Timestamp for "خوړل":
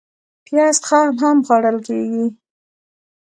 1.45-1.77